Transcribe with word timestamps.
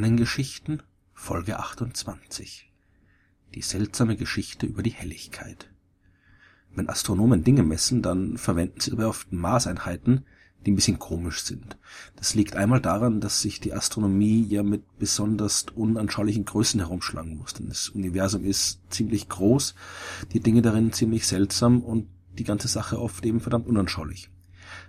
Sternengeschichten 0.00 0.82
Folge 1.12 1.58
28 1.58 2.72
Die 3.54 3.60
seltsame 3.60 4.16
Geschichte 4.16 4.64
über 4.64 4.82
die 4.82 4.94
Helligkeit. 4.94 5.68
Wenn 6.74 6.88
Astronomen 6.88 7.44
Dinge 7.44 7.64
messen, 7.64 8.00
dann 8.00 8.38
verwenden 8.38 8.80
sie 8.80 8.92
dabei 8.92 9.04
oft 9.04 9.30
Maßeinheiten, 9.30 10.24
die 10.64 10.70
ein 10.70 10.74
bisschen 10.74 10.98
komisch 10.98 11.42
sind. 11.42 11.76
Das 12.16 12.34
liegt 12.34 12.56
einmal 12.56 12.80
daran, 12.80 13.20
dass 13.20 13.42
sich 13.42 13.60
die 13.60 13.74
Astronomie 13.74 14.42
ja 14.48 14.62
mit 14.62 14.84
besonders 14.98 15.66
unanschaulichen 15.74 16.46
Größen 16.46 16.80
herumschlagen 16.80 17.36
muss. 17.36 17.52
Denn 17.52 17.68
das 17.68 17.90
Universum 17.90 18.42
ist 18.46 18.80
ziemlich 18.88 19.28
groß, 19.28 19.74
die 20.32 20.40
Dinge 20.40 20.62
darin 20.62 20.94
ziemlich 20.94 21.26
seltsam 21.26 21.82
und 21.82 22.08
die 22.38 22.44
ganze 22.44 22.68
Sache 22.68 22.98
oft 22.98 23.22
eben 23.26 23.40
verdammt 23.40 23.66
unanschaulich. 23.66 24.30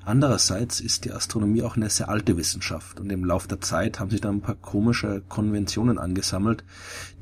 Andererseits 0.04 0.80
ist 0.80 1.06
die 1.06 1.12
Astronomie 1.12 1.64
auch 1.64 1.76
eine 1.76 1.90
sehr 1.90 2.10
alte 2.10 2.38
Wissenschaft 2.38 3.00
und 3.00 3.10
im 3.12 3.26
Lauf 3.26 3.48
der 3.48 3.62
Zeit 3.62 4.00
haben 4.00 4.10
sich 4.10 4.22
da 4.22 4.30
ein 4.30 4.42
paar 4.42 4.56
komische 4.56 5.22
Konventionen 5.28 5.98
angesammelt, 5.98 6.64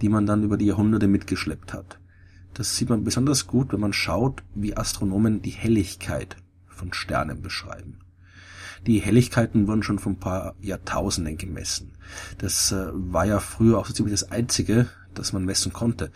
die 0.01 0.09
man 0.09 0.25
dann 0.25 0.43
über 0.43 0.57
die 0.57 0.65
Jahrhunderte 0.65 1.07
mitgeschleppt 1.07 1.73
hat. 1.73 1.99
Das 2.53 2.75
sieht 2.75 2.89
man 2.89 3.03
besonders 3.03 3.47
gut, 3.47 3.73
wenn 3.73 3.79
man 3.79 3.93
schaut, 3.93 4.43
wie 4.55 4.75
Astronomen 4.75 5.41
die 5.41 5.51
Helligkeit 5.51 6.37
von 6.67 6.93
Sternen 6.93 7.41
beschreiben. 7.41 7.99
Die 8.87 8.99
Helligkeiten 8.99 9.67
wurden 9.67 9.83
schon 9.83 9.99
vor 9.99 10.13
ein 10.13 10.19
paar 10.19 10.55
Jahrtausenden 10.61 11.37
gemessen. 11.37 11.93
Das 12.37 12.71
äh, 12.71 12.87
war 12.93 13.25
ja 13.25 13.39
früher 13.39 13.77
auch 13.77 13.85
so 13.85 13.93
ziemlich 13.93 14.13
das 14.13 14.31
Einzige, 14.31 14.87
das 15.13 15.33
man 15.33 15.45
messen 15.45 15.73
konnte. 15.73 16.11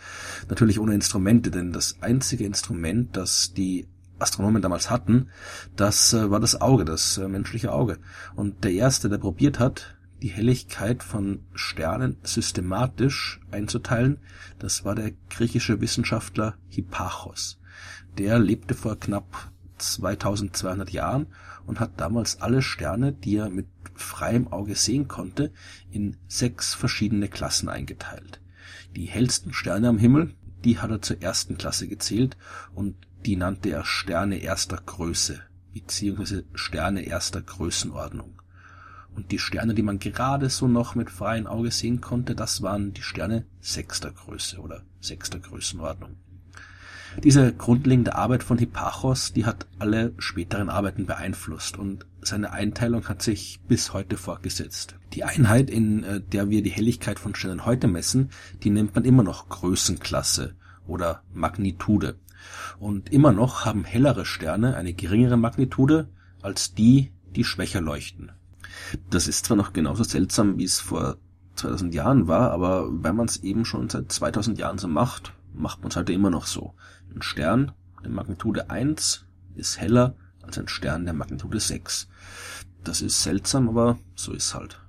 Natürlich 0.48 0.80
ohne 0.80 0.94
Instrumente, 0.94 1.50
denn 1.50 1.72
das 1.72 1.98
einzige 2.00 2.44
Instrument, 2.44 3.16
das 3.16 3.52
die 3.52 3.86
Astronomen 4.18 4.62
damals 4.62 4.90
hatten, 4.90 5.28
das 5.76 6.12
äh, 6.12 6.30
war 6.30 6.40
das 6.40 6.60
Auge, 6.60 6.84
das 6.84 7.18
äh, 7.18 7.28
menschliche 7.28 7.72
Auge. 7.72 7.98
Und 8.34 8.64
der 8.64 8.72
erste, 8.72 9.08
der 9.08 9.18
probiert 9.18 9.58
hat, 9.58 9.96
die 10.22 10.28
Helligkeit 10.28 11.02
von 11.02 11.40
Sternen 11.54 12.16
systematisch 12.22 13.40
einzuteilen, 13.50 14.18
das 14.58 14.84
war 14.84 14.94
der 14.94 15.12
griechische 15.28 15.80
Wissenschaftler 15.80 16.56
Hipparchos. 16.68 17.60
Der 18.16 18.38
lebte 18.38 18.74
vor 18.74 18.98
knapp 18.98 19.50
2200 19.78 20.90
Jahren 20.90 21.26
und 21.66 21.80
hat 21.80 22.00
damals 22.00 22.40
alle 22.40 22.62
Sterne, 22.62 23.12
die 23.12 23.36
er 23.36 23.50
mit 23.50 23.66
freiem 23.94 24.48
Auge 24.48 24.74
sehen 24.74 25.08
konnte, 25.08 25.52
in 25.90 26.16
sechs 26.28 26.74
verschiedene 26.74 27.28
Klassen 27.28 27.68
eingeteilt. 27.68 28.40
Die 28.96 29.06
hellsten 29.06 29.52
Sterne 29.52 29.88
am 29.88 29.98
Himmel, 29.98 30.34
die 30.64 30.78
hat 30.78 30.90
er 30.90 31.02
zur 31.02 31.20
ersten 31.20 31.58
Klasse 31.58 31.88
gezählt 31.88 32.36
und 32.74 32.96
die 33.26 33.36
nannte 33.36 33.70
er 33.70 33.84
Sterne 33.84 34.38
erster 34.38 34.76
Größe 34.76 35.40
beziehungsweise 35.72 36.44
Sterne 36.54 37.02
erster 37.02 37.42
Größenordnung. 37.42 38.40
Und 39.14 39.30
die 39.30 39.38
Sterne, 39.38 39.74
die 39.74 39.82
man 39.82 39.98
gerade 39.98 40.48
so 40.50 40.66
noch 40.66 40.94
mit 40.94 41.10
freiem 41.10 41.46
Auge 41.46 41.70
sehen 41.70 42.00
konnte, 42.00 42.34
das 42.34 42.62
waren 42.62 42.92
die 42.92 43.02
Sterne 43.02 43.44
sechster 43.60 44.10
Größe 44.10 44.58
oder 44.58 44.82
sechster 45.00 45.38
Größenordnung. 45.38 46.16
Diese 47.22 47.52
grundlegende 47.52 48.16
Arbeit 48.16 48.42
von 48.42 48.58
Hipparchos, 48.58 49.32
die 49.32 49.46
hat 49.46 49.68
alle 49.78 50.14
späteren 50.18 50.68
Arbeiten 50.68 51.06
beeinflusst 51.06 51.78
und 51.78 52.06
seine 52.22 52.50
Einteilung 52.50 53.08
hat 53.08 53.22
sich 53.22 53.60
bis 53.68 53.92
heute 53.92 54.16
fortgesetzt. 54.16 54.96
Die 55.12 55.22
Einheit, 55.22 55.70
in 55.70 56.02
äh, 56.02 56.20
der 56.20 56.50
wir 56.50 56.62
die 56.62 56.70
Helligkeit 56.70 57.20
von 57.20 57.36
Sternen 57.36 57.66
heute 57.66 57.86
messen, 57.86 58.30
die 58.64 58.70
nennt 58.70 58.96
man 58.96 59.04
immer 59.04 59.22
noch 59.22 59.48
Größenklasse 59.48 60.56
oder 60.88 61.22
Magnitude. 61.32 62.16
Und 62.78 63.12
immer 63.12 63.32
noch 63.32 63.64
haben 63.64 63.84
hellere 63.84 64.24
Sterne 64.24 64.76
eine 64.76 64.94
geringere 64.94 65.36
Magnitude 65.36 66.08
als 66.42 66.74
die, 66.74 67.12
die 67.34 67.44
schwächer 67.44 67.80
leuchten. 67.80 68.32
Das 69.10 69.28
ist 69.28 69.46
zwar 69.46 69.56
noch 69.56 69.72
genauso 69.72 70.04
seltsam, 70.04 70.58
wie 70.58 70.64
es 70.64 70.80
vor 70.80 71.16
2000 71.56 71.94
Jahren 71.94 72.26
war, 72.26 72.50
aber 72.50 72.88
wenn 72.90 73.16
man 73.16 73.26
es 73.26 73.38
eben 73.38 73.64
schon 73.64 73.88
seit 73.88 74.10
2000 74.10 74.58
Jahren 74.58 74.78
so 74.78 74.88
macht, 74.88 75.32
macht 75.52 75.80
man 75.80 75.90
es 75.90 75.96
halt 75.96 76.10
immer 76.10 76.30
noch 76.30 76.46
so. 76.46 76.74
Ein 77.14 77.22
Stern 77.22 77.72
der 78.02 78.10
Magnitude 78.10 78.70
1 78.70 79.24
ist 79.54 79.80
heller 79.80 80.16
als 80.42 80.58
ein 80.58 80.68
Stern 80.68 81.04
der 81.04 81.14
Magnitude 81.14 81.60
6. 81.60 82.08
Das 82.82 83.00
ist 83.00 83.22
seltsam, 83.22 83.68
aber 83.68 83.98
so 84.14 84.32
ist 84.32 84.54
halt. 84.54 84.80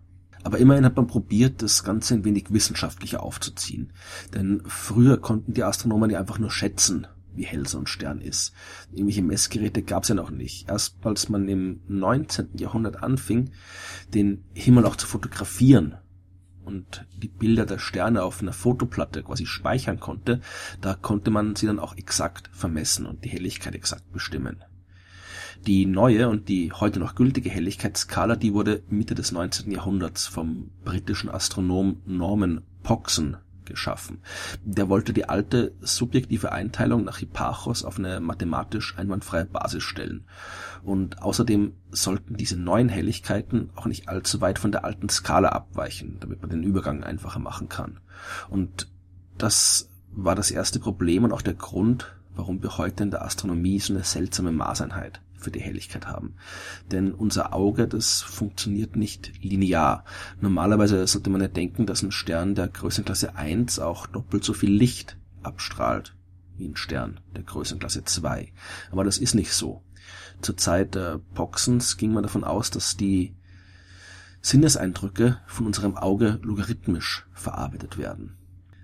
Aber 0.44 0.60
immerhin 0.60 0.86
hat 0.86 0.96
man 0.96 1.08
probiert, 1.08 1.64
das 1.64 1.84
Ganze 1.84 2.14
ein 2.14 2.26
wenig 2.26 2.52
wissenschaftlicher 2.52 3.24
aufzuziehen. 3.24 3.94
Denn 4.34 4.62
früher 4.68 5.18
konnten 5.18 5.54
die 5.54 5.64
Astronomen 5.64 6.12
ja 6.12 6.20
einfach 6.20 6.38
nur 6.38 6.52
schätzen, 6.52 7.08
wie 7.36 7.46
hell 7.46 7.68
so 7.68 7.80
ein 7.80 7.88
Stern 7.88 8.22
ist. 8.22 8.54
Irgendwelche 8.92 9.24
Messgeräte 9.24 9.82
gab 9.82 10.04
es 10.04 10.10
ja 10.10 10.16
noch 10.16 10.32
nicht. 10.32 10.70
Erst 10.70 10.98
als 11.04 11.30
man 11.30 11.48
im 11.48 11.82
19. 11.88 12.58
Jahrhundert 12.58 13.04
anfing, 13.04 13.52
den 14.14 14.44
Himmel 14.54 14.86
auch 14.86 14.96
zu 14.96 15.08
fotografieren 15.08 15.96
und 16.64 17.06
die 17.18 17.28
Bilder 17.28 17.66
der 17.66 17.80
Sterne 17.80 18.24
auf 18.24 18.42
einer 18.42 18.54
Fotoplatte 18.54 19.24
quasi 19.24 19.46
speichern 19.46 20.00
konnte, 20.00 20.42
da 20.82 20.96
konnte 20.96 21.32
man 21.32 21.56
sie 21.56 21.68
dann 21.68 21.80
auch 21.80 21.96
exakt 21.96 22.50
vermessen 22.52 23.06
und 23.06 23.24
die 23.24 23.30
Helligkeit 23.30 23.76
exakt 23.76 24.12
bestimmen. 24.12 24.64
Die 25.66 25.86
neue 25.86 26.30
und 26.30 26.50
die 26.50 26.72
heute 26.74 27.00
noch 27.00 27.16
gültige 27.16 27.50
Helligkeitsskala, 27.50 28.36
die 28.36 28.54
wurde 28.54 28.84
Mitte 28.90 29.16
des 29.16 29.32
19. 29.32 29.72
Jahrhunderts 29.72 30.28
vom 30.28 30.72
britischen 30.84 31.30
Astronom 31.30 32.02
Norman 32.06 32.62
Pogson 32.84 33.38
geschaffen. 33.66 34.20
Der 34.64 34.90
wollte 34.90 35.14
die 35.14 35.28
alte 35.28 35.74
subjektive 35.82 36.52
Einteilung 36.52 37.04
nach 37.04 37.18
Hipparchos 37.18 37.84
auf 37.84 37.98
eine 37.98 38.20
mathematisch 38.20 38.98
einwandfreie 38.98 39.46
Basis 39.46 39.84
stellen. 39.84 40.26
Und 40.84 41.22
außerdem 41.22 41.74
sollten 41.92 42.36
diese 42.38 42.58
neuen 42.58 42.90
Helligkeiten 42.90 43.70
auch 43.76 43.86
nicht 43.86 44.10
allzu 44.10 44.42
weit 44.42 44.60
von 44.60 44.72
der 44.72 44.86
alten 44.86 45.10
Skala 45.10 45.50
abweichen, 45.50 46.18
damit 46.20 46.42
man 46.42 46.50
den 46.50 46.64
Übergang 46.64 47.04
einfacher 47.04 47.40
machen 47.40 47.70
kann. 47.70 48.00
Und 48.50 48.88
das 49.38 49.90
war 50.12 50.36
das 50.36 50.52
erste 50.52 50.80
Problem 50.80 51.24
und 51.24 51.34
auch 51.34 51.42
der 51.42 51.56
Grund, 51.56 52.16
warum 52.36 52.62
wir 52.62 52.78
heute 52.78 53.04
in 53.04 53.12
der 53.12 53.24
Astronomie 53.24 53.80
so 53.80 53.94
eine 53.94 54.04
seltsame 54.04 54.52
Maßeinheit 54.52 55.22
für 55.38 55.52
die 55.52 55.62
Helligkeit 55.62 56.08
haben. 56.08 56.36
Denn 56.92 57.14
unser 57.14 57.54
Auge, 57.54 57.88
das 57.88 58.22
funktioniert 58.22 58.96
nicht 58.96 59.32
linear. 59.42 60.04
Normalerweise 60.42 61.06
sollte 61.08 61.30
man 61.30 61.42
ja 61.42 61.48
denken, 61.48 61.86
dass 61.86 62.04
ein 62.04 62.12
Stern 62.12 62.56
der 62.56 62.68
Größenklasse 62.68 63.36
1 63.36 63.80
auch 63.80 64.08
doppelt 64.08 64.44
so 64.44 64.54
viel 64.54 64.72
Licht 64.72 65.18
abstrahlt 65.44 66.16
wie 66.58 66.68
ein 66.68 66.76
Stern 66.76 67.20
der 67.36 67.44
Größenklasse 67.44 68.04
2. 68.04 68.52
Aber 68.92 69.04
das 69.04 69.18
ist 69.18 69.36
nicht 69.36 69.52
so. 69.52 69.84
Zur 70.42 70.58
Zeit 70.58 70.96
der 70.96 71.20
Poxens 71.34 71.98
ging 71.98 72.14
man 72.14 72.24
davon 72.24 72.44
aus, 72.44 72.72
dass 72.72 72.98
die 72.98 73.36
Sinneseindrücke 74.42 75.40
von 75.48 75.66
unserem 75.66 75.98
Auge 75.98 76.40
logarithmisch 76.44 77.26
verarbeitet 77.34 77.98
werden. 77.98 78.38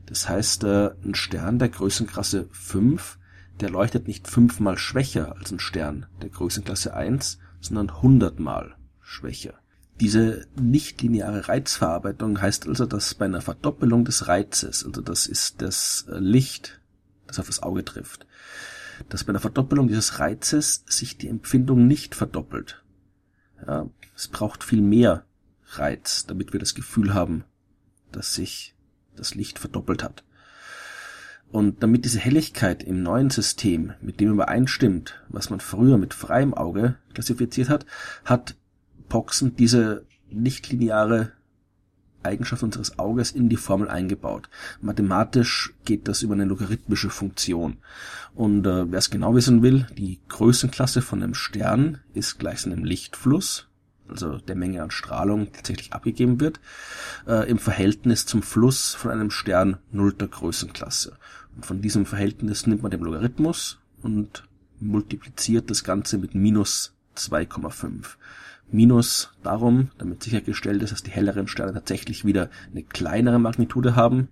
Das 0.06 0.28
heißt, 0.28 0.64
äh, 0.64 0.92
ein 1.06 1.16
Stern 1.16 1.60
der 1.60 1.70
Größenklasse 1.70 2.50
5 2.52 3.20
der 3.60 3.70
leuchtet 3.70 4.08
nicht 4.08 4.28
fünfmal 4.28 4.78
schwächer 4.78 5.36
als 5.38 5.52
ein 5.52 5.60
Stern 5.60 6.08
der 6.22 6.30
Größenklasse 6.30 6.94
1, 6.94 7.40
sondern 7.60 8.02
hundertmal 8.02 8.76
schwächer. 9.02 9.54
Diese 10.00 10.48
nichtlineare 10.60 11.48
Reizverarbeitung 11.48 12.42
heißt 12.42 12.68
also, 12.68 12.88
dass 12.88 13.14
bei 13.14 13.26
einer 13.26 13.42
Verdoppelung 13.42 14.04
des 14.04 14.28
Reizes, 14.28 14.84
also 14.84 15.02
das 15.02 15.28
ist 15.28 15.62
das 15.62 16.08
äh, 16.10 16.18
Licht, 16.18 16.82
das 17.28 17.40
auf 17.40 17.46
das 17.46 17.62
Auge 17.62 17.86
trifft, 17.86 18.26
dass 19.10 19.24
bei 19.24 19.30
einer 19.30 19.40
Verdoppelung 19.40 19.88
dieses 19.88 20.20
Reizes 20.20 20.84
sich 20.88 21.18
die 21.18 21.28
Empfindung 21.28 21.86
nicht 21.86 22.16
verdoppelt. 22.16 22.84
Ja, 23.66 23.90
es 24.16 24.28
braucht 24.28 24.64
viel 24.64 24.82
mehr 24.82 25.24
Reiz, 25.74 26.26
damit 26.26 26.52
wir 26.52 26.60
das 26.60 26.74
Gefühl 26.74 27.14
haben, 27.14 27.44
dass 28.12 28.34
sich 28.34 28.76
das 29.16 29.36
Licht 29.36 29.60
verdoppelt 29.60 30.04
hat. 30.04 30.24
Und 31.52 31.84
damit 31.84 32.06
diese 32.06 32.20
Helligkeit 32.20 32.82
im 32.82 33.04
neuen 33.04 33.30
System 33.30 33.94
mit 34.02 34.20
dem 34.20 34.32
übereinstimmt, 34.32 35.22
was 35.28 35.50
man 35.50 35.60
früher 35.60 35.98
mit 35.98 36.14
freiem 36.14 36.54
Auge 36.54 36.96
klassifiziert 37.14 37.68
hat, 37.70 37.86
hat 38.24 38.56
Poxen 39.10 39.56
diese 39.58 40.06
nichtlineare 40.30 41.34
Eigenschaft 42.24 42.64
unseres 42.64 43.00
Auges 43.00 43.32
in 43.32 43.50
die 43.50 43.58
Formel 43.58 43.90
eingebaut. 43.90 44.50
Mathematisch 44.80 45.74
geht 45.86 46.08
das 46.08 46.22
über 46.22 46.36
eine 46.36 46.46
logarithmische 46.46 47.10
Funktion. 47.10 47.78
Und 48.34 48.66
äh, 48.66 48.92
wer 48.92 49.00
es 49.00 49.10
genau 49.10 49.36
wissen 49.36 49.62
will, 49.62 49.88
die 49.98 50.20
Größenklasse 50.30 51.02
von 51.02 51.22
einem 51.22 51.34
Stern 51.34 52.00
ist 52.14 52.40
gleich 52.40 52.62
seinem 52.62 52.84
Lichtfluss, 52.84 53.71
also 54.12 54.38
der 54.38 54.56
Menge 54.56 54.84
an 54.84 54.92
Strahlung, 54.92 55.52
tatsächlich 55.52 55.94
abgegeben 55.94 56.40
wird, 56.40 56.60
äh, 57.28 57.50
im 57.50 57.60
Verhältnis 57.60 58.26
zum 58.26 58.44
Fluss 58.44 58.94
von 58.94 59.12
einem 59.12 59.32
Stern 59.32 59.78
nullter 59.92 60.28
Größenklasse. 60.28 61.18
Und 61.56 61.66
von 61.66 61.82
diesem 61.82 62.06
Verhältnis 62.06 62.68
nimmt 62.68 62.82
man 62.82 62.92
den 62.92 63.02
Logarithmus 63.02 63.80
und 64.02 64.44
multipliziert 64.80 65.70
das 65.70 65.84
Ganze 65.84 66.18
mit 66.18 66.36
minus 66.36 66.94
2,5. 67.16 68.18
Minus 68.72 69.34
darum, 69.44 69.92
damit 69.98 70.24
sichergestellt 70.24 70.82
ist, 70.82 70.94
dass 70.94 71.04
die 71.04 71.12
helleren 71.12 71.48
Sterne 71.48 71.74
tatsächlich 71.74 72.26
wieder 72.26 72.50
eine 72.72 72.84
kleinere 72.84 73.38
Magnitude 73.38 73.96
haben 73.96 74.30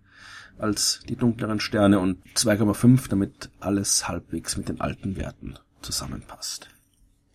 als 0.57 1.01
die 1.07 1.15
dunkleren 1.15 1.59
Sterne 1.59 1.99
und 1.99 2.17
2,5, 2.35 3.09
damit 3.09 3.49
alles 3.59 4.07
halbwegs 4.07 4.57
mit 4.57 4.69
den 4.69 4.81
alten 4.81 5.15
Werten 5.15 5.55
zusammenpasst. 5.81 6.69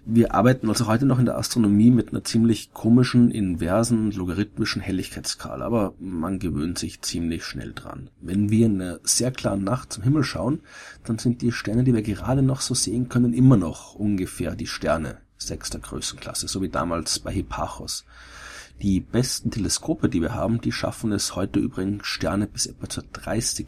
Wir 0.06 0.34
arbeiten 0.34 0.68
also 0.68 0.86
heute 0.86 1.06
noch 1.06 1.18
in 1.18 1.24
der 1.24 1.38
Astronomie 1.38 1.90
mit 1.90 2.10
einer 2.10 2.22
ziemlich 2.22 2.74
komischen, 2.74 3.30
inversen, 3.30 4.12
logarithmischen 4.12 4.82
Helligkeitsskala, 4.82 5.64
aber 5.64 5.94
man 5.98 6.38
gewöhnt 6.38 6.78
sich 6.78 7.00
ziemlich 7.00 7.44
schnell 7.44 7.72
dran. 7.72 8.10
Wenn 8.20 8.50
wir 8.50 8.66
in 8.66 8.82
einer 8.82 9.00
sehr 9.02 9.30
klaren 9.30 9.64
Nacht 9.64 9.94
zum 9.94 10.02
Himmel 10.02 10.22
schauen, 10.22 10.60
dann 11.04 11.18
sind 11.18 11.40
die 11.40 11.52
Sterne, 11.52 11.84
die 11.84 11.94
wir 11.94 12.02
gerade 12.02 12.42
noch 12.42 12.60
so 12.60 12.74
sehen 12.74 13.08
können, 13.08 13.32
immer 13.32 13.56
noch 13.56 13.94
ungefähr 13.94 14.54
die 14.54 14.66
Sterne 14.66 15.22
sechster 15.38 15.78
Größenklasse, 15.78 16.48
so 16.48 16.60
wie 16.60 16.68
damals 16.68 17.18
bei 17.18 17.32
Hipparchos. 17.32 18.04
Die 18.82 19.00
besten 19.00 19.50
Teleskope, 19.50 20.10
die 20.10 20.20
wir 20.20 20.34
haben, 20.34 20.60
die 20.60 20.72
schaffen 20.72 21.12
es 21.12 21.34
heute 21.34 21.60
übrigens 21.60 22.06
Sterne 22.06 22.46
bis 22.46 22.66
etwa 22.66 22.90
zur 22.90 23.04
30. 23.04 23.66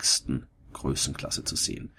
Größenklasse 0.74 1.44
zu 1.44 1.56
sehen. 1.56 1.92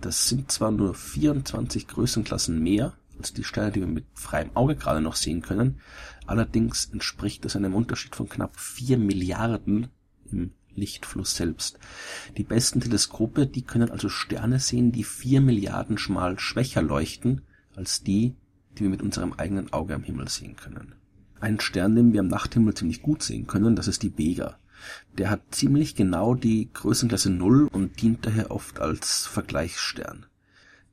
Das 0.00 0.28
sind 0.28 0.50
zwar 0.50 0.70
nur 0.70 0.94
24 0.94 1.86
Größenklassen 1.88 2.62
mehr, 2.62 2.94
als 3.18 3.32
die 3.32 3.44
Sterne, 3.44 3.72
die 3.72 3.80
wir 3.80 3.86
mit 3.86 4.04
freiem 4.14 4.50
Auge 4.54 4.76
gerade 4.76 5.00
noch 5.00 5.16
sehen 5.16 5.42
können. 5.42 5.80
Allerdings 6.26 6.86
entspricht 6.92 7.44
das 7.44 7.56
einem 7.56 7.74
Unterschied 7.74 8.16
von 8.16 8.28
knapp 8.28 8.58
vier 8.58 8.98
Milliarden 8.98 9.88
im 10.30 10.52
Lichtfluss 10.74 11.36
selbst. 11.36 11.78
Die 12.36 12.44
besten 12.44 12.80
Teleskope, 12.80 13.46
die 13.46 13.62
können 13.62 13.90
also 13.90 14.08
Sterne 14.08 14.60
sehen, 14.60 14.92
die 14.92 15.04
vier 15.04 15.40
Milliarden 15.40 15.98
schmal 15.98 16.38
schwächer 16.38 16.82
leuchten 16.82 17.42
als 17.74 18.02
die, 18.02 18.34
die 18.76 18.82
wir 18.82 18.90
mit 18.90 19.02
unserem 19.02 19.32
eigenen 19.34 19.72
Auge 19.72 19.94
am 19.94 20.02
Himmel 20.02 20.28
sehen 20.28 20.56
können. 20.56 20.94
Ein 21.40 21.60
Stern, 21.60 21.94
den 21.94 22.12
wir 22.12 22.20
am 22.20 22.28
Nachthimmel 22.28 22.74
ziemlich 22.74 23.02
gut 23.02 23.22
sehen 23.22 23.46
können, 23.46 23.76
das 23.76 23.88
ist 23.88 24.02
die 24.02 24.16
Vega. 24.16 24.58
Der 25.18 25.30
hat 25.30 25.42
ziemlich 25.54 25.94
genau 25.94 26.34
die 26.34 26.70
Größenklasse 26.72 27.30
Null 27.30 27.68
und 27.70 28.00
dient 28.00 28.26
daher 28.26 28.50
oft 28.50 28.80
als 28.80 29.26
Vergleichsstern. 29.26 30.26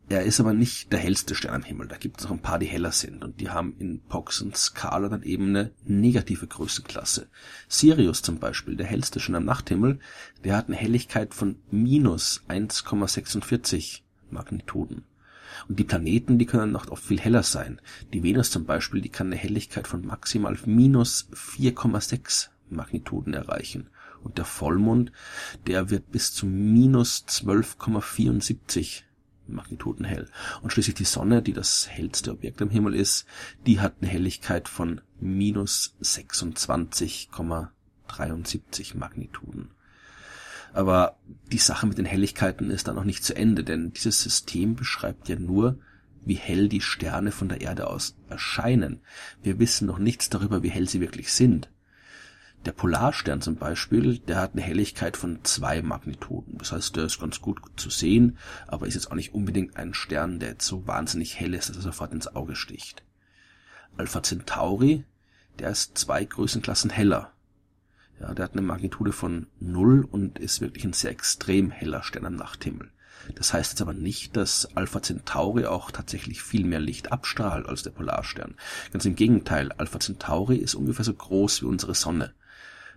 Er 0.09 0.23
ist 0.23 0.39
aber 0.39 0.53
nicht 0.53 0.91
der 0.91 1.00
hellste 1.00 1.33
Stern 1.33 1.55
am 1.55 1.63
Himmel. 1.63 1.88
Da 1.88 1.97
gibt 1.97 2.19
es 2.19 2.25
noch 2.25 2.31
ein 2.31 2.41
paar, 2.41 2.59
die 2.59 2.65
heller 2.65 2.91
sind. 2.91 3.23
Und 3.23 3.39
die 3.39 3.50
haben 3.50 3.75
in 3.79 4.01
Poxons 4.01 4.65
Skala 4.65 5.07
dann 5.07 5.23
eben 5.23 5.50
eine 5.50 5.71
negative 5.85 6.45
Größenklasse. 6.45 7.29
Sirius 7.67 8.21
zum 8.21 8.38
Beispiel, 8.38 8.75
der 8.75 8.85
hellste 8.85 9.19
Stern 9.19 9.35
am 9.35 9.45
Nachthimmel, 9.45 10.00
der 10.44 10.57
hat 10.57 10.67
eine 10.67 10.75
Helligkeit 10.75 11.33
von 11.33 11.57
minus 11.71 12.44
1,46 12.50 14.01
Magnituden. 14.29 15.05
Und 15.67 15.79
die 15.79 15.83
Planeten, 15.83 16.38
die 16.38 16.45
können 16.45 16.71
noch 16.71 16.89
oft 16.89 17.03
viel 17.03 17.19
heller 17.19 17.44
sein. 17.44 17.79
Die 18.11 18.23
Venus 18.23 18.51
zum 18.51 18.65
Beispiel, 18.65 19.01
die 19.01 19.09
kann 19.09 19.27
eine 19.27 19.38
Helligkeit 19.38 19.88
von 19.88 20.05
maximal 20.05 20.57
minus 20.65 21.29
4,6 21.33 22.50
Magnituden 22.69 23.33
erreichen. 23.33 23.89
Und 24.21 24.38
der 24.38 24.45
Vollmond, 24.45 25.11
der 25.67 25.89
wird 25.89 26.11
bis 26.11 26.33
zu 26.33 26.45
minus 26.45 27.25
12,74 27.27 29.03
Magnituden 29.48 30.06
hell. 30.06 30.30
Und 30.62 30.72
schließlich 30.72 30.95
die 30.95 31.06
Sonne, 31.06 31.42
die 31.42 31.54
das 31.54 31.88
hellste 31.90 32.31
Objekt 32.31 32.62
am 32.62 32.69
Himmel 32.69 32.95
ist, 32.95 33.25
die 33.66 33.80
hat 33.80 33.95
eine 34.01 34.10
Helligkeit 34.10 34.68
von 34.68 35.01
minus 35.19 35.95
26,73 36.01 38.98
Magnituden. 38.98 39.69
Aber 40.74 41.18
die 41.51 41.60
Sache 41.60 41.86
mit 41.86 41.98
den 41.98 42.06
Helligkeiten 42.06 42.72
ist 42.72 42.88
dann 42.88 42.95
noch 42.95 43.04
nicht 43.04 43.24
zu 43.24 43.36
Ende, 43.36 43.63
denn 43.63 43.94
dieses 43.94 44.22
System 44.22 44.75
beschreibt 44.75 45.30
ja 45.30 45.38
nur, 45.38 45.78
wie 46.25 46.36
hell 46.36 46.69
die 46.69 46.81
Sterne 46.81 47.31
von 47.31 47.50
der 47.50 47.62
Erde 47.62 47.88
aus 47.88 48.16
erscheinen. 48.30 49.01
Wir 49.42 49.60
wissen 49.60 49.88
noch 49.88 50.00
nichts 50.00 50.30
darüber, 50.30 50.63
wie 50.63 50.69
hell 50.69 50.89
sie 50.89 51.01
wirklich 51.01 51.31
sind. 51.31 51.69
Der 52.65 52.71
Polarstern 52.71 53.42
zum 53.42 53.57
Beispiel, 53.57 54.19
der 54.19 54.38
hat 54.38 54.54
eine 54.54 54.62
Helligkeit 54.62 55.18
von 55.18 55.44
zwei 55.44 55.81
Magnituden. 55.81 56.57
Das 56.57 56.71
heißt, 56.71 56.95
der 56.95 57.04
ist 57.06 57.19
ganz 57.19 57.42
gut 57.42 57.60
zu 57.75 57.89
sehen, 57.89 58.38
aber 58.68 58.88
ist 58.88 58.94
jetzt 58.94 59.12
auch 59.12 59.15
nicht 59.15 59.33
unbedingt 59.33 59.75
ein 59.75 59.94
Stern, 59.94 60.39
der 60.39 60.51
jetzt 60.51 60.65
so 60.65 60.88
wahnsinnig 60.88 61.38
hell 61.38 61.54
ist, 61.54 61.68
dass 61.69 61.75
er 61.75 61.81
sofort 61.81 62.13
ins 62.13 62.33
Auge 62.33 62.56
sticht. 62.56 63.04
Alpha 63.98 64.24
Centauri, 64.24 65.04
der 65.60 65.71
ist 65.71 65.98
zwei 65.98 66.24
Größenklassen 66.24 66.89
heller. 66.89 67.33
Ja, 68.21 68.33
der 68.33 68.45
hat 68.45 68.54
eine 68.54 68.62
Magnitude 68.62 69.12
von 69.12 69.48
null 69.60 70.07
und 70.10 70.39
ist 70.39 70.62
wirklich 70.62 70.86
ein 70.86 70.94
sehr 70.94 71.12
extrem 71.12 71.69
heller 71.69 72.01
Stern 72.01 72.25
am 72.25 72.38
Nachthimmel. 72.38 72.92
Das 73.36 73.54
heißt 73.54 73.74
jetzt 73.74 73.81
aber 73.81 73.94
nicht, 73.94 74.38
dass 74.38 74.69
Alpha 74.77 75.01
Centauri 75.01 75.65
auch 75.65 75.92
tatsächlich 75.92 76.42
viel 76.42 76.63
mehr 76.63 76.80
Licht 76.80 77.12
abstrahlt 77.12 77.68
als 77.68 77.83
der 77.83 77.92
Polarstern. 77.92 78.56
Ganz 78.94 79.04
im 79.04 79.15
Gegenteil, 79.15 79.74
Alpha 79.74 80.00
Centauri 80.00 80.57
ist 80.57 80.75
ungefähr 80.75 81.06
so 81.06 81.13
groß 81.13 81.62
wie 81.62 81.68
unsere 81.68 81.94
Sonne 81.94 82.33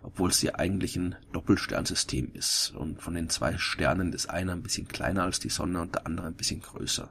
obwohl 0.06 0.30
es 0.30 0.40
ja 0.40 0.54
eigentlich 0.54 0.94
ein 0.94 1.16
Doppelsternsystem 1.32 2.30
ist 2.32 2.72
und 2.76 3.02
von 3.02 3.14
den 3.14 3.28
zwei 3.28 3.58
Sternen 3.58 4.12
ist 4.12 4.30
einer 4.30 4.52
ein 4.52 4.62
bisschen 4.62 4.86
kleiner 4.86 5.24
als 5.24 5.40
die 5.40 5.48
Sonne 5.48 5.80
und 5.80 5.96
der 5.96 6.06
andere 6.06 6.28
ein 6.28 6.36
bisschen 6.36 6.60
größer. 6.60 7.10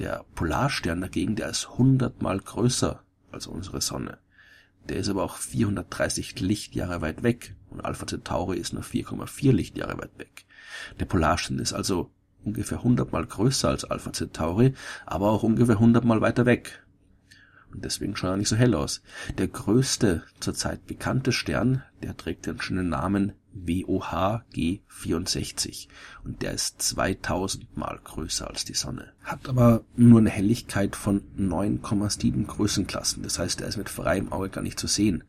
Der 0.00 0.24
Polarstern 0.34 1.00
dagegen, 1.00 1.36
der 1.36 1.48
ist 1.48 1.78
hundertmal 1.78 2.40
größer 2.40 3.04
als 3.30 3.46
unsere 3.46 3.80
Sonne. 3.80 4.18
Der 4.88 4.96
ist 4.96 5.08
aber 5.08 5.22
auch 5.22 5.36
430 5.36 6.40
Lichtjahre 6.40 7.02
weit 7.02 7.22
weg 7.22 7.54
und 7.70 7.84
Alpha 7.84 8.04
Centauri 8.04 8.58
ist 8.58 8.72
nur 8.72 8.82
4,4 8.82 9.52
Lichtjahre 9.52 9.96
weit 9.96 10.18
weg. 10.18 10.44
Der 10.98 11.04
Polarstern 11.04 11.60
ist 11.60 11.72
also 11.72 12.10
ungefähr 12.44 12.82
hundertmal 12.82 13.26
größer 13.26 13.68
als 13.68 13.84
Alpha 13.84 14.12
Centauri, 14.12 14.74
aber 15.06 15.30
auch 15.30 15.44
ungefähr 15.44 15.78
hundertmal 15.78 16.20
weiter 16.20 16.46
weg. 16.46 16.84
Und 17.72 17.84
deswegen 17.84 18.16
schaut 18.16 18.30
er 18.30 18.36
nicht 18.36 18.48
so 18.48 18.56
hell 18.56 18.74
aus. 18.74 19.02
Der 19.36 19.48
größte 19.48 20.22
zurzeit 20.40 20.86
bekannte 20.86 21.32
Stern, 21.32 21.82
der 22.02 22.16
trägt 22.16 22.46
den 22.46 22.60
schönen 22.60 22.88
Namen 22.88 23.32
WOH 23.56 24.42
G64 24.54 25.88
und 26.24 26.42
der 26.42 26.52
ist 26.52 26.82
2000 26.82 27.76
mal 27.76 27.98
größer 28.02 28.48
als 28.48 28.64
die 28.64 28.74
Sonne. 28.74 29.12
Hat 29.22 29.48
aber 29.48 29.84
nur 29.96 30.20
eine 30.20 30.30
Helligkeit 30.30 30.94
von 30.94 31.22
9,7 31.38 32.46
Größenklassen. 32.46 33.22
Das 33.22 33.38
heißt, 33.38 33.60
er 33.62 33.68
ist 33.68 33.78
mit 33.78 33.88
freiem 33.88 34.30
Auge 34.30 34.50
gar 34.50 34.62
nicht 34.62 34.78
zu 34.78 34.86
sehen, 34.86 35.24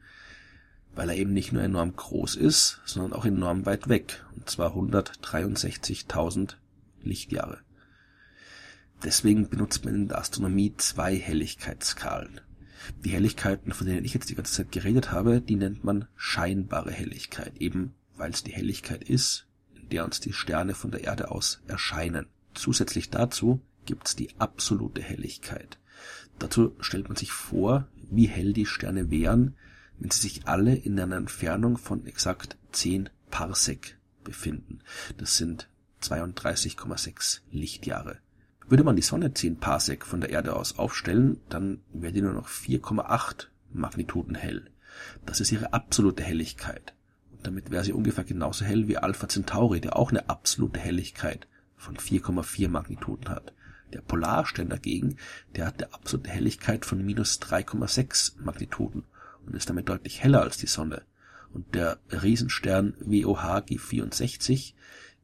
weil 0.95 1.10
er 1.10 1.16
eben 1.16 1.33
nicht 1.33 1.54
nur 1.54 1.63
enorm 1.63 1.95
groß 1.95 2.36
ist, 2.36 2.81
sondern 2.86 3.13
auch 3.13 3.25
enorm 3.25 3.66
weit 3.66 3.88
weg, 3.88 4.25
und 4.36 4.50
zwar 4.50 4.75
163.000 4.75 6.56
Lichtjahre. 7.01 7.60
Deswegen 9.04 9.50
benutzt 9.50 9.86
man 9.86 9.96
in 9.96 10.08
der 10.08 10.18
Astronomie 10.18 10.74
zwei 10.78 11.16
Helligkeitsskalen. 11.16 12.42
Die 13.04 13.10
Helligkeiten, 13.10 13.72
von 13.72 13.88
denen 13.88 14.06
ich 14.06 14.14
jetzt 14.14 14.30
die 14.30 14.36
ganze 14.36 14.54
Zeit 14.54 14.72
geredet 14.72 15.12
habe, 15.12 15.42
die 15.42 15.56
nennt 15.56 15.84
man 15.84 16.08
scheinbare 16.16 16.92
Helligkeit, 16.92 17.58
eben 17.60 17.94
weil 18.16 18.31
es 18.31 18.44
die 18.44 18.54
Helligkeit 18.54 19.04
ist, 19.04 19.48
in 19.76 19.90
der 19.90 20.06
uns 20.06 20.19
die 20.19 20.33
Sterne 20.33 20.74
von 20.74 20.92
der 20.92 21.04
Erde 21.04 21.31
aus 21.31 21.62
erscheinen. 21.68 22.28
Zusätzlich 22.54 23.10
dazu 23.10 23.62
gibt's 23.86 24.16
die 24.16 24.30
absolute 24.40 25.02
Helligkeit. 25.02 25.78
Dazu 26.40 26.76
stellt 26.80 27.07
man 27.07 27.18
sich 27.18 27.31
vor, 27.31 27.88
wie 28.10 28.28
hell 28.28 28.54
die 28.54 28.66
Sterne 28.66 29.12
wären, 29.12 29.56
wenn 30.00 30.12
sie 30.12 30.21
sich 30.21 30.48
alle 30.48 30.76
in 30.76 31.00
einer 31.00 31.18
Entfernung 31.18 31.78
von 31.78 32.06
exakt 32.06 32.57
10 32.71 33.10
Parsec 33.30 33.98
befinden. 34.24 34.80
Das 35.18 35.38
sind 35.38 35.69
32,6 36.02 37.42
Lichtjahre. 37.52 38.19
Würde 38.69 38.83
man 38.83 38.97
die 38.97 39.02
Sonne 39.02 39.33
10 39.33 39.59
Parsec 39.59 40.06
von 40.06 40.19
der 40.19 40.30
Erde 40.30 40.54
aus 40.54 40.78
aufstellen, 40.78 41.40
dann 41.47 41.80
wäre 41.94 42.12
die 42.12 42.21
nur 42.21 42.33
noch 42.33 42.50
4,8 42.50 43.47
Magnituden 43.71 44.36
hell. 44.36 44.69
Das 45.26 45.40
ist 45.40 45.54
ihre 45.54 45.71
absolute 45.71 46.21
Helligkeit. 46.21 46.94
Und 47.31 47.47
damit 47.47 47.71
wäre 47.71 47.86
sie 47.86 47.94
ungefähr 47.94 48.26
genauso 48.26 48.66
hell 48.66 48.90
wie 48.90 48.97
Alpha 48.97 49.30
Centauri, 49.30 49.80
der 49.80 49.95
auch 49.95 50.09
eine 50.09 50.30
absolute 50.30 50.81
Helligkeit 50.81 51.47
von 51.78 51.95
4,4 51.95 52.68
Magnituden 52.68 53.30
hat. 53.30 53.54
Der 53.94 54.02
Polarstern 54.02 54.68
dagegen, 54.68 55.16
der 55.56 55.68
hat 55.68 55.81
eine 55.81 55.94
absolute 55.94 56.30
Helligkeit 56.30 56.83
von 56.83 57.06
minus 57.06 57.40
3,6 57.42 58.42
Magnituden 58.44 59.06
und 59.45 59.56
ist 59.56 59.69
damit 59.69 59.88
deutlich 59.88 60.21
heller 60.21 60.42
als 60.42 60.57
die 60.57 60.68
Sonne. 60.68 61.04
Und 61.54 61.74
der 61.74 62.00
Riesenstern 62.12 62.95
WOH 63.00 63.59
G64 63.59 64.74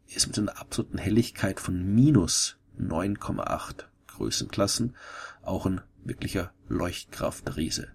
ist 0.07 0.27
mit 0.27 0.39
einer 0.39 0.57
absoluten 0.57 0.97
Helligkeit 0.97 1.59
von 1.59 1.93
minus 1.93 2.55
9,8 2.79 3.85
Größenklassen 4.07 4.95
auch 5.41 5.65
ein 5.65 5.81
wirklicher 6.03 6.51
Leuchtkraftriese. 6.67 7.89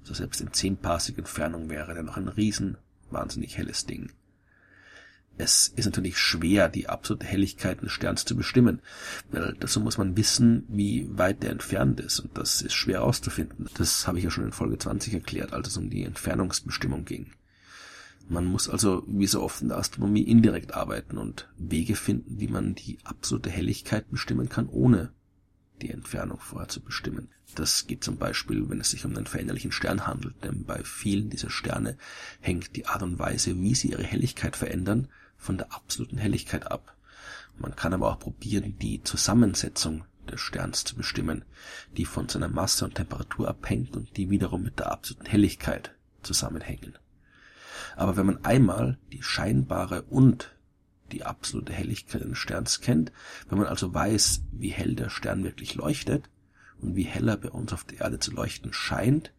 Also 0.00 0.14
selbst 0.14 0.40
in 0.40 0.52
10 0.52 0.78
Parsec 0.78 1.18
Entfernung 1.18 1.68
wäre 1.68 1.94
der 1.94 2.02
noch 2.02 2.16
ein 2.16 2.28
riesen, 2.28 2.78
wahnsinnig 3.10 3.56
helles 3.58 3.86
Ding. 3.86 4.12
Es 5.38 5.68
ist 5.68 5.86
natürlich 5.86 6.18
schwer, 6.18 6.68
die 6.68 6.88
absolute 6.88 7.24
Helligkeit 7.26 7.80
eines 7.80 7.92
Sterns 7.92 8.26
zu 8.26 8.36
bestimmen, 8.36 8.82
weil 9.30 9.56
dazu 9.58 9.80
muss 9.80 9.96
man 9.96 10.16
wissen, 10.16 10.64
wie 10.68 11.08
weit 11.16 11.42
der 11.42 11.50
entfernt 11.50 11.98
ist, 12.00 12.20
und 12.20 12.36
das 12.36 12.60
ist 12.60 12.74
schwer 12.74 13.02
auszufinden. 13.02 13.68
Das 13.78 14.06
habe 14.06 14.18
ich 14.18 14.24
ja 14.24 14.30
schon 14.30 14.44
in 14.44 14.52
Folge 14.52 14.76
20 14.76 15.14
erklärt, 15.14 15.54
als 15.54 15.68
es 15.68 15.76
um 15.78 15.88
die 15.88 16.04
Entfernungsbestimmung 16.04 17.06
ging. 17.06 17.32
Man 18.30 18.44
muss 18.44 18.68
also 18.68 19.02
wie 19.08 19.26
so 19.26 19.42
oft 19.42 19.60
in 19.60 19.70
der 19.70 19.78
Astronomie 19.78 20.22
indirekt 20.22 20.72
arbeiten 20.72 21.18
und 21.18 21.48
Wege 21.58 21.96
finden, 21.96 22.38
wie 22.38 22.46
man 22.46 22.76
die 22.76 22.98
absolute 23.02 23.50
Helligkeit 23.50 24.08
bestimmen 24.08 24.48
kann, 24.48 24.68
ohne 24.68 25.10
die 25.82 25.90
Entfernung 25.90 26.38
vorher 26.38 26.68
zu 26.68 26.80
bestimmen. 26.80 27.30
Das 27.56 27.88
geht 27.88 28.04
zum 28.04 28.18
Beispiel, 28.18 28.70
wenn 28.70 28.80
es 28.80 28.92
sich 28.92 29.04
um 29.04 29.16
einen 29.16 29.26
veränderlichen 29.26 29.72
Stern 29.72 30.06
handelt, 30.06 30.44
denn 30.44 30.64
bei 30.64 30.84
vielen 30.84 31.28
dieser 31.28 31.50
Sterne 31.50 31.98
hängt 32.38 32.76
die 32.76 32.86
Art 32.86 33.02
und 33.02 33.18
Weise, 33.18 33.60
wie 33.60 33.74
sie 33.74 33.90
ihre 33.90 34.04
Helligkeit 34.04 34.54
verändern, 34.54 35.08
von 35.36 35.58
der 35.58 35.72
absoluten 35.74 36.18
Helligkeit 36.18 36.70
ab. 36.70 36.96
Man 37.58 37.74
kann 37.74 37.94
aber 37.94 38.12
auch 38.12 38.20
probieren, 38.20 38.78
die 38.78 39.02
Zusammensetzung 39.02 40.04
des 40.30 40.40
Sterns 40.40 40.84
zu 40.84 40.94
bestimmen, 40.94 41.44
die 41.96 42.04
von 42.04 42.28
seiner 42.28 42.46
Masse 42.46 42.84
und 42.84 42.94
Temperatur 42.94 43.48
abhängt 43.48 43.96
und 43.96 44.16
die 44.16 44.30
wiederum 44.30 44.62
mit 44.62 44.78
der 44.78 44.92
absoluten 44.92 45.26
Helligkeit 45.26 45.96
zusammenhängen. 46.22 46.94
Aber 47.96 48.16
wenn 48.16 48.26
man 48.26 48.44
einmal 48.44 48.98
die 49.12 49.22
scheinbare 49.22 50.02
und 50.02 50.56
die 51.12 51.24
absolute 51.24 51.72
Helligkeit 51.72 52.22
eines 52.22 52.38
Sterns 52.38 52.80
kennt, 52.80 53.12
wenn 53.48 53.58
man 53.58 53.66
also 53.66 53.92
weiß, 53.92 54.42
wie 54.52 54.70
hell 54.70 54.94
der 54.94 55.10
Stern 55.10 55.44
wirklich 55.44 55.74
leuchtet 55.74 56.30
und 56.80 56.96
wie 56.96 57.04
heller 57.04 57.36
bei 57.36 57.50
uns 57.50 57.72
auf 57.72 57.84
der 57.84 58.00
Erde 58.00 58.18
zu 58.18 58.30
leuchten 58.32 58.72
scheint, 58.72 59.32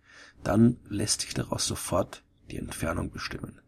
dann 0.43 0.77
lässt 0.89 1.22
sich 1.22 1.34
daraus 1.34 1.65
sofort 1.65 2.24
die 2.50 2.58
Entfernung 2.58 3.12
bestimmen. 3.12 3.60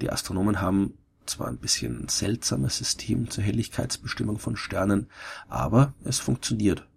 Die 0.00 0.10
Astronomen 0.10 0.60
haben 0.60 0.94
zwar 1.26 1.48
ein 1.48 1.58
bisschen 1.58 2.04
ein 2.04 2.08
seltsames 2.08 2.78
System 2.78 3.30
zur 3.30 3.44
Helligkeitsbestimmung 3.44 4.38
von 4.38 4.56
Sternen, 4.56 5.08
aber 5.48 5.94
es 6.04 6.18
funktioniert 6.18 6.88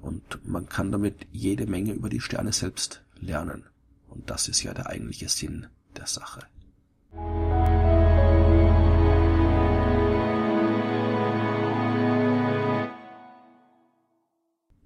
und 0.00 0.46
man 0.46 0.68
kann 0.68 0.90
damit 0.90 1.26
jede 1.32 1.66
Menge 1.66 1.92
über 1.92 2.08
die 2.08 2.20
Sterne 2.20 2.52
selbst 2.52 3.04
lernen. 3.20 3.64
Und 4.08 4.30
das 4.30 4.48
ist 4.48 4.62
ja 4.62 4.74
der 4.74 4.88
eigentliche 4.88 5.28
Sinn 5.28 5.66
der 5.94 6.06
Sache. 6.06 6.40